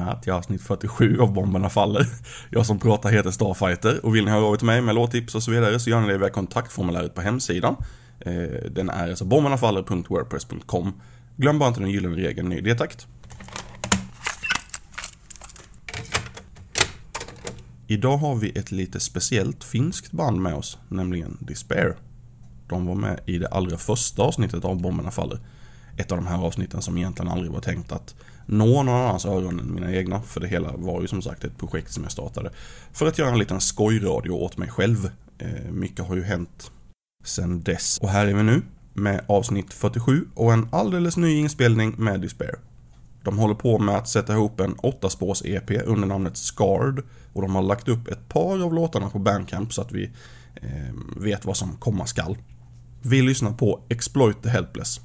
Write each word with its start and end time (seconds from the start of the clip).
välkomna 0.00 0.20
till 0.22 0.32
avsnitt 0.32 0.62
47 0.62 1.18
av 1.20 1.32
Bomberna 1.32 1.68
Faller. 1.68 2.06
Jag 2.50 2.66
som 2.66 2.78
pratar 2.78 3.10
heter 3.10 3.30
Starfighter 3.30 4.04
och 4.06 4.14
vill 4.14 4.24
ni 4.24 4.30
höra 4.30 4.44
av 4.44 4.54
er 4.54 4.56
till 4.56 4.66
mig 4.66 4.80
med 4.80 4.94
låttips 4.94 5.34
och 5.34 5.42
så 5.42 5.50
vidare 5.50 5.80
så 5.80 5.90
gör 5.90 6.00
ni 6.00 6.08
det 6.08 6.18
via 6.18 6.30
kontaktformuläret 6.30 7.14
på 7.14 7.20
hemsidan. 7.20 7.76
Eh, 8.20 8.70
den 8.70 8.90
är 8.90 9.08
alltså 9.08 9.24
bombernafaller.wordpress.com. 9.24 11.00
Glöm 11.36 11.58
bara 11.58 11.68
inte 11.68 11.80
den 11.80 11.90
gyllene 11.90 12.16
regeln 12.16 12.48
ny 12.48 12.60
detakt. 12.60 13.06
Idag 17.86 18.16
har 18.16 18.36
vi 18.36 18.58
ett 18.58 18.72
lite 18.72 19.00
speciellt 19.00 19.64
finskt 19.64 20.12
band 20.12 20.40
med 20.40 20.54
oss, 20.54 20.78
nämligen 20.88 21.36
Despair. 21.40 21.96
De 22.68 22.86
var 22.86 22.94
med 22.94 23.20
i 23.26 23.38
det 23.38 23.48
allra 23.48 23.76
första 23.76 24.22
avsnittet 24.22 24.64
av 24.64 24.82
Bomberna 24.82 25.10
Faller. 25.10 25.38
Ett 25.96 26.12
av 26.12 26.18
de 26.18 26.26
här 26.26 26.38
avsnitten 26.38 26.82
som 26.82 26.98
egentligen 26.98 27.32
aldrig 27.32 27.52
var 27.52 27.60
tänkt 27.60 27.92
att 27.92 28.14
nå 28.50 28.82
någon 28.82 28.88
annans 28.88 29.26
öron 29.26 29.60
än 29.60 29.74
mina 29.74 29.92
egna. 29.92 30.22
För 30.22 30.40
det 30.40 30.48
hela 30.48 30.72
var 30.76 31.00
ju 31.00 31.08
som 31.08 31.22
sagt 31.22 31.44
ett 31.44 31.58
projekt 31.58 31.92
som 31.92 32.02
jag 32.02 32.12
startade 32.12 32.50
för 32.92 33.06
att 33.06 33.18
göra 33.18 33.30
en 33.30 33.38
liten 33.38 33.60
skojradio 33.60 34.30
åt 34.30 34.56
mig 34.56 34.68
själv. 34.68 35.10
Eh, 35.38 35.70
mycket 35.70 36.06
har 36.06 36.16
ju 36.16 36.22
hänt 36.22 36.70
sen 37.24 37.62
dess. 37.62 37.98
Och 37.98 38.08
här 38.08 38.26
är 38.26 38.34
vi 38.34 38.42
nu 38.42 38.62
med 38.92 39.24
avsnitt 39.26 39.72
47 39.72 40.26
och 40.34 40.52
en 40.52 40.68
alldeles 40.72 41.16
ny 41.16 41.38
inspelning 41.38 41.94
med 41.98 42.20
Despair. 42.20 42.54
De 43.24 43.38
håller 43.38 43.54
på 43.54 43.78
med 43.78 43.96
att 43.96 44.08
sätta 44.08 44.32
ihop 44.32 44.60
en 44.60 44.74
8-spårs-EP 44.74 45.82
under 45.86 46.08
namnet 46.08 46.36
Scarred 46.36 47.02
och 47.32 47.42
de 47.42 47.54
har 47.54 47.62
lagt 47.62 47.88
upp 47.88 48.08
ett 48.08 48.28
par 48.28 48.64
av 48.64 48.74
låtarna 48.74 49.10
på 49.10 49.18
Bandcamp 49.18 49.72
så 49.72 49.82
att 49.82 49.92
vi 49.92 50.10
eh, 50.54 50.94
vet 51.16 51.44
vad 51.44 51.56
som 51.56 51.76
komma 51.76 52.06
skall. 52.06 52.36
Vi 53.02 53.22
lyssnar 53.22 53.52
på 53.52 53.80
Exploit 53.88 54.42
the 54.42 54.48
Helpless. 54.48 55.00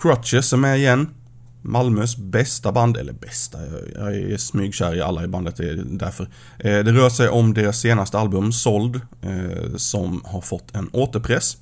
Crutches 0.00 0.52
är 0.52 0.56
med 0.56 0.78
igen. 0.78 1.08
Malmös 1.62 2.16
bästa 2.16 2.72
band, 2.72 2.96
eller 2.96 3.12
bästa, 3.12 3.58
jag 3.94 4.16
är 4.16 4.36
smygkär 4.36 4.94
i 4.94 5.00
alla 5.00 5.24
i 5.24 5.26
bandet, 5.26 5.56
det 5.56 5.70
är 5.70 5.84
därför. 5.86 6.24
Eh, 6.58 6.78
det 6.78 6.92
rör 6.92 7.10
sig 7.10 7.28
om 7.28 7.54
deras 7.54 7.80
senaste 7.80 8.18
album, 8.18 8.52
Sold, 8.52 9.00
eh, 9.22 9.76
som 9.76 10.22
har 10.24 10.40
fått 10.40 10.74
en 10.74 10.90
återpress 10.92 11.56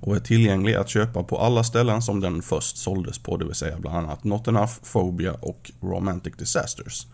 och 0.00 0.16
är 0.16 0.20
tillgänglig 0.20 0.74
att 0.74 0.88
köpa 0.88 1.22
på 1.22 1.38
alla 1.38 1.64
ställen 1.64 2.02
som 2.02 2.20
den 2.20 2.42
först 2.42 2.76
såldes 2.76 3.18
på, 3.18 3.36
det 3.36 3.44
vill 3.44 3.54
säga 3.54 3.78
bland 3.78 3.96
annat 3.96 4.24
Not 4.24 4.48
Enough, 4.48 4.72
Phobia 4.92 5.32
och 5.32 5.70
Romantic 5.80 6.34
Disasters. 6.36 7.06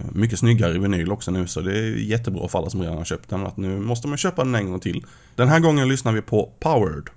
Eh, 0.00 0.06
mycket 0.12 0.38
snyggare 0.38 0.74
i 0.74 0.78
vinyl 0.78 1.12
också 1.12 1.30
nu, 1.30 1.46
så 1.46 1.60
det 1.60 1.78
är 1.78 1.96
jättebra 1.96 2.48
för 2.48 2.58
alla 2.58 2.70
som 2.70 2.82
redan 2.82 2.96
har 2.96 3.04
köpt 3.04 3.30
den, 3.30 3.46
att 3.46 3.56
nu 3.56 3.78
måste 3.78 4.08
man 4.08 4.18
köpa 4.18 4.44
den 4.44 4.54
en 4.54 4.70
gång 4.70 4.80
till. 4.80 5.06
Den 5.36 5.48
här 5.48 5.60
gången 5.60 5.88
lyssnar 5.88 6.12
vi 6.12 6.22
på 6.22 6.52
Powered. 6.60 7.10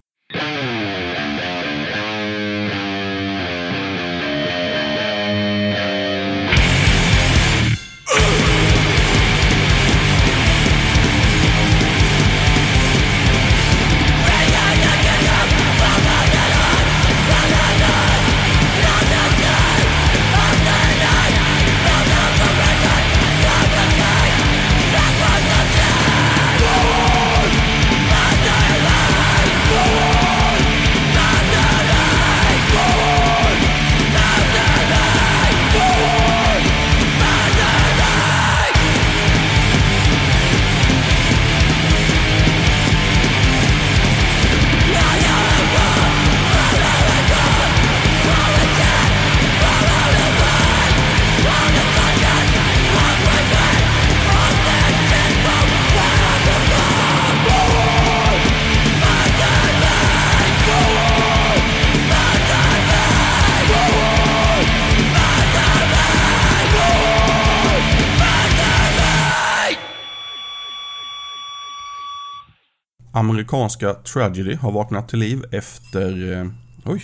Amerikanska 73.16 73.94
Tragedy 73.94 74.56
har 74.56 74.72
vaknat 74.72 75.10
till 75.10 75.20
liv 75.20 75.46
efter... 75.52 76.32
Eh, 76.32 76.48
oj. 76.86 77.04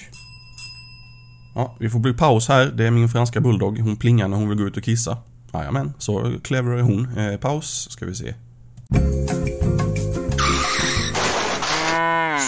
Ja, 1.56 1.76
vi 1.80 1.90
får 1.90 2.00
bli 2.00 2.14
paus 2.14 2.48
här. 2.48 2.66
Det 2.66 2.88
är 2.88 2.92
min 2.92 3.10
franska 3.10 3.42
bulldog. 3.42 3.80
Hon 3.80 3.96
plingar 3.98 4.28
när 4.28 4.38
hon 4.38 4.50
vill 4.50 4.58
gå 4.58 4.64
ut 4.64 4.78
och 4.78 4.84
kissa. 4.84 5.18
Jajamän, 5.54 5.94
så 5.98 6.34
clever 6.44 6.72
är 6.72 6.82
hon. 6.82 7.18
Eh, 7.18 7.38
paus, 7.38 7.88
ska 7.92 8.06
vi 8.06 8.16
se. 8.16 8.34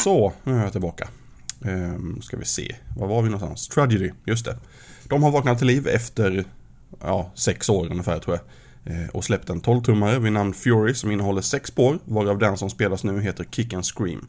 Så, 0.04 0.34
nu 0.44 0.58
är 0.58 0.64
jag 0.64 0.72
tillbaka. 0.72 1.08
Eh, 1.66 2.22
ska 2.22 2.38
vi 2.38 2.46
se, 2.46 2.76
var 2.98 3.08
var 3.08 3.22
vi 3.22 3.30
någonstans? 3.30 3.68
Tragedy, 3.68 4.12
just 4.26 4.46
det. 4.46 4.58
De 5.04 5.24
har 5.24 5.32
vaknat 5.32 5.58
till 5.58 5.68
liv 5.68 5.88
efter, 5.88 6.46
ja, 7.02 7.32
sex 7.36 7.70
år 7.70 7.88
ungefär 7.92 8.20
tror 8.20 8.36
jag. 8.36 8.46
Eh, 8.86 9.10
och 9.14 9.24
släppt 9.24 9.50
en 9.50 9.62
12-tummare 9.62 10.20
vid 10.20 10.34
namn 10.34 10.54
Fury 10.54 10.94
som 10.94 11.12
innehåller 11.12 11.42
sex 11.42 11.70
spår, 11.70 12.00
varav 12.06 12.38
den 12.38 12.58
som 12.58 12.70
spelas 12.70 13.04
nu 13.04 13.22
heter 13.22 13.44
Kick 13.44 13.74
and 13.74 13.86
Scream. 13.86 14.28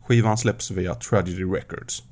Skivan 0.00 0.38
släpps 0.38 0.70
via 0.70 0.94
Tragedy 0.94 1.44
Records. 1.44 2.02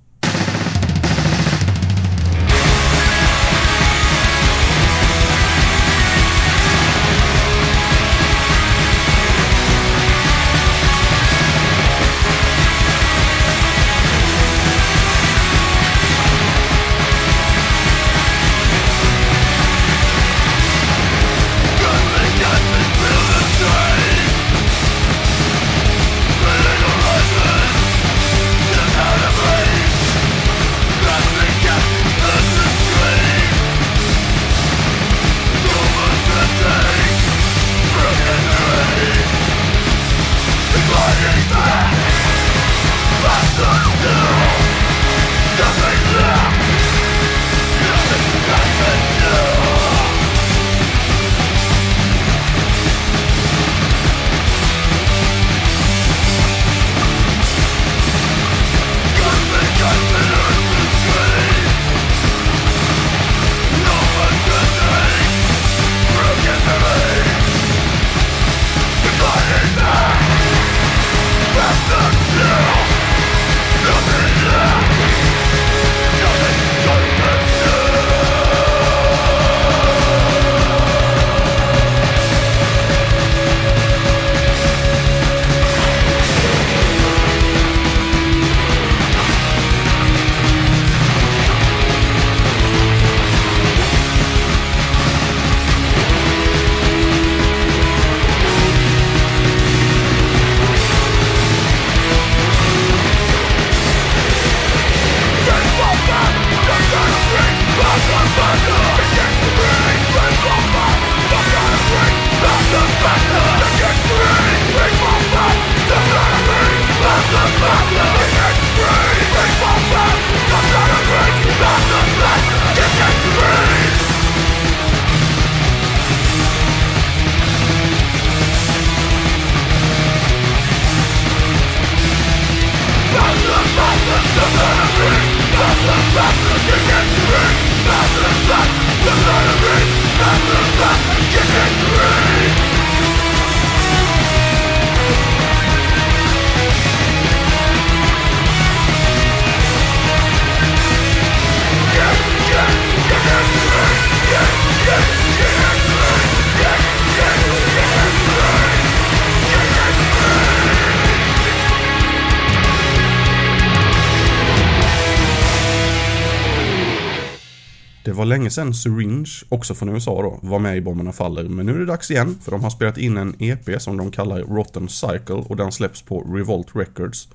Var 168.21 168.27
länge 168.27 168.51
sedan 168.51 168.75
Syringe, 168.75 169.31
också 169.49 169.75
från 169.75 169.89
USA 169.89 170.23
då, 170.23 170.39
var 170.43 170.59
med 170.59 170.77
i 170.77 170.81
Bomberna 170.81 171.13
Faller, 171.13 171.45
men 171.45 171.67
nu 171.67 171.75
är 171.75 171.79
det 171.79 171.85
dags 171.85 172.11
igen 172.11 172.39
för 172.43 172.51
de 172.51 172.63
har 172.63 172.71
spelat 172.71 172.99
in 172.99 173.17
en 173.17 173.35
EP 173.39 173.83
som 173.83 173.97
de 173.97 174.11
kallar 174.11 174.41
Rotten 174.41 174.89
Cycle 174.89 175.35
och 175.35 175.57
den 175.57 175.73
släpps 175.73 176.03
på 176.03 176.21
Revolt 176.21 176.77
Records. 176.77 177.29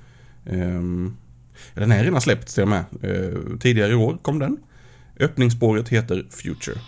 Um, 0.45 1.17
den 1.73 1.91
är 1.91 2.03
redan 2.03 2.21
släppt 2.21 2.53
till 2.53 2.63
och 2.63 2.69
med. 2.69 2.85
Uh, 3.03 3.57
tidigare 3.59 3.91
i 3.91 3.95
år 3.95 4.17
kom 4.21 4.39
den. 4.39 4.57
Öppningsspåret 5.19 5.89
heter 5.89 6.25
Future. 6.29 6.79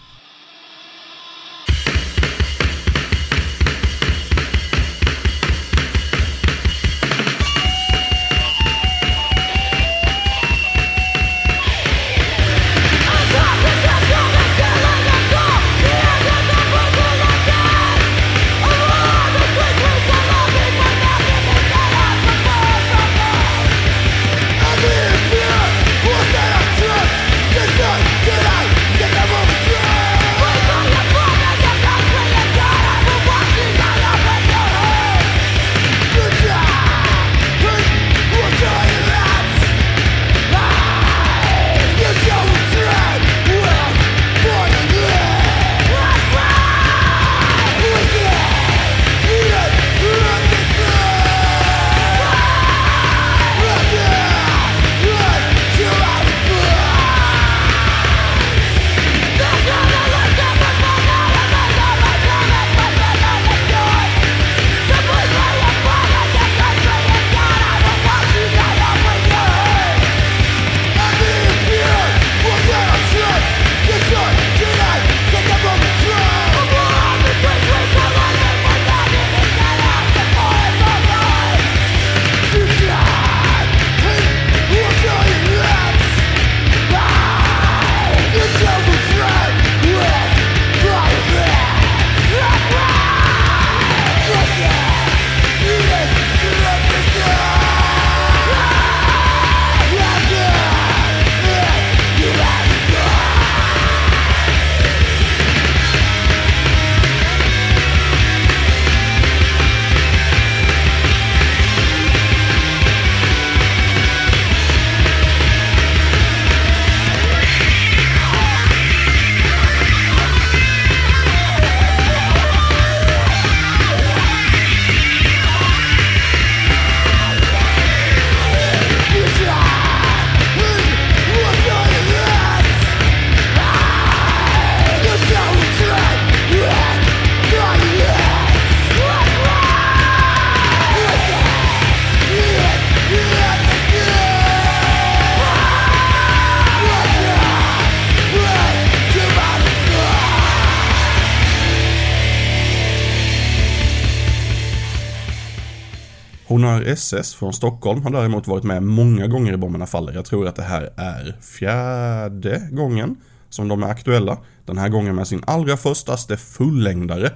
Onar 156.57 156.81
SS 156.81 157.35
från 157.35 157.53
Stockholm 157.53 158.01
har 158.01 158.11
däremot 158.11 158.47
varit 158.47 158.63
med 158.63 158.83
många 158.83 159.27
gånger 159.27 159.53
i 159.53 159.57
Bomberna 159.57 159.85
Faller. 159.85 160.13
Jag 160.13 160.25
tror 160.25 160.47
att 160.47 160.55
det 160.55 160.63
här 160.63 160.93
är 160.97 161.37
fjärde 161.41 162.69
gången 162.71 163.15
som 163.49 163.67
de 163.67 163.83
är 163.83 163.87
aktuella. 163.87 164.37
Den 164.65 164.77
här 164.77 164.89
gången 164.89 165.15
med 165.15 165.27
sin 165.27 165.43
allra 165.47 165.77
förstaste 165.77 166.37
fullängdare. 166.37 167.31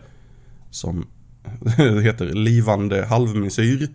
Som 0.69 1.07
heter 2.03 2.25
Livande 2.25 3.05
halvmesyr. 3.05 3.89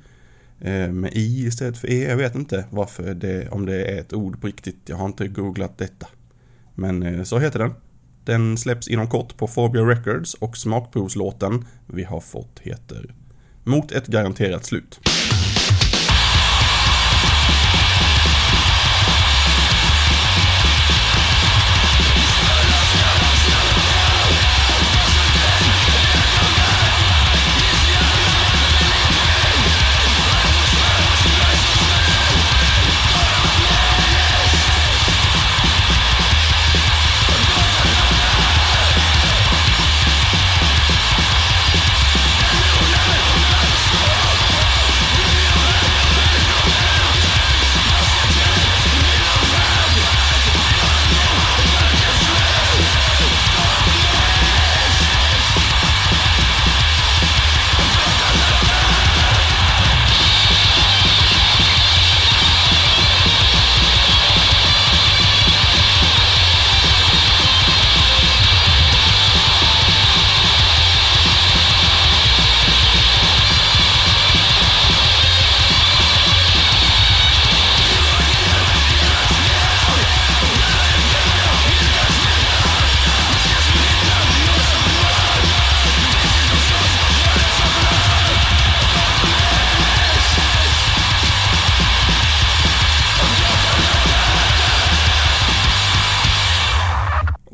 Eh, 0.60 0.88
med 0.88 1.12
i 1.14 1.46
istället 1.46 1.78
för 1.78 1.90
e. 1.90 2.08
Jag 2.08 2.16
vet 2.16 2.34
inte 2.34 2.64
varför 2.70 3.14
det, 3.14 3.48
om 3.48 3.66
det 3.66 3.84
är 3.84 4.00
ett 4.00 4.12
ord 4.12 4.40
på 4.40 4.46
riktigt. 4.46 4.80
Jag 4.84 4.96
har 4.96 5.06
inte 5.06 5.28
googlat 5.28 5.78
detta. 5.78 6.06
Men 6.74 7.02
eh, 7.02 7.22
så 7.22 7.38
heter 7.38 7.58
den. 7.58 7.74
Den 8.24 8.58
släpps 8.58 8.88
inom 8.88 9.08
kort 9.08 9.36
på 9.36 9.46
Phobia 9.46 9.82
Records 9.82 10.34
och 10.34 10.56
smakprovslåten 10.56 11.64
vi 11.86 12.04
har 12.04 12.20
fått 12.20 12.58
heter 12.62 13.14
Mot 13.64 13.92
ett 13.92 14.06
garanterat 14.06 14.64
slut. 14.64 15.00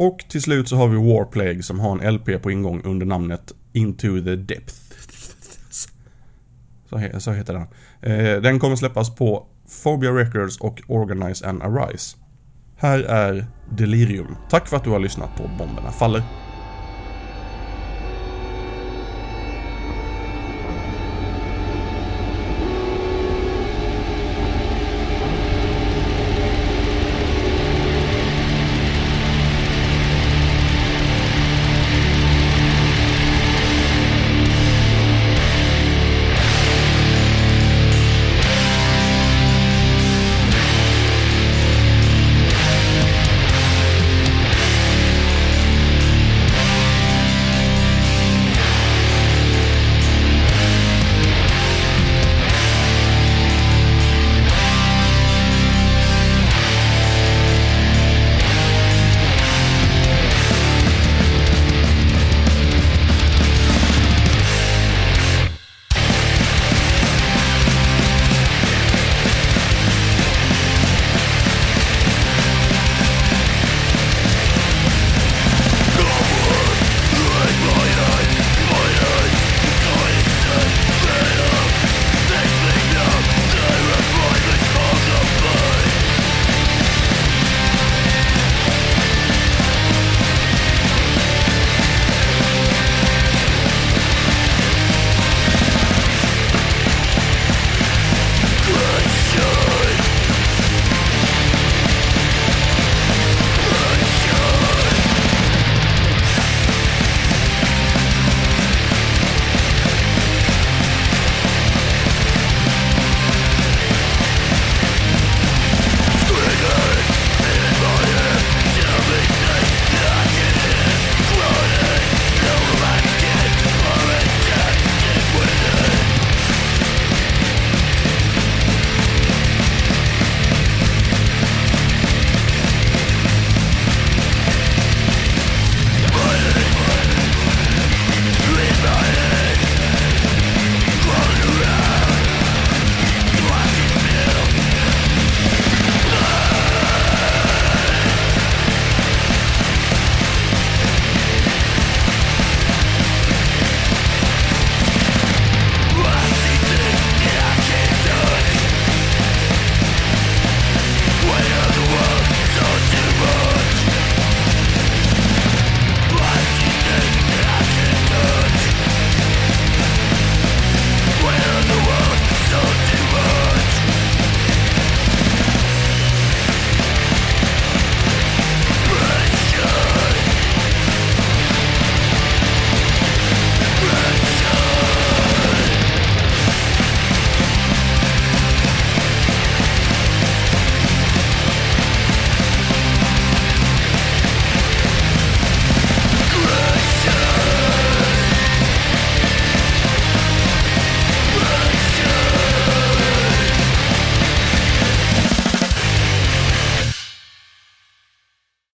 Och 0.02 0.25
till 0.28 0.42
slut 0.42 0.68
så 0.68 0.76
har 0.76 0.88
vi 0.88 0.97
Warplague 0.97 1.62
som 1.62 1.80
har 1.80 1.99
en 1.99 2.14
LP 2.14 2.42
på 2.42 2.50
ingång 2.50 2.82
under 2.85 3.06
namnet 3.06 3.52
Into 3.73 4.25
the 4.25 4.37
Depth. 4.37 4.75
Så, 6.90 6.97
he 6.97 7.21
så 7.21 7.32
heter 7.32 7.52
den. 7.52 7.66
Eh, 8.12 8.42
den 8.42 8.59
kommer 8.59 8.76
släppas 8.76 9.14
på 9.14 9.47
Phobia 9.82 10.11
Records 10.11 10.61
och 10.61 10.82
Organize 10.88 11.47
and 11.47 11.62
Arise. 11.62 12.16
Här 12.76 12.99
är 12.99 13.47
Delirium. 13.71 14.37
Tack 14.50 14.68
för 14.68 14.76
att 14.76 14.85
du 14.85 14.90
har 14.90 14.99
lyssnat 14.99 15.37
på 15.37 15.42
Bomberna 15.59 15.92
Faller. 15.92 16.23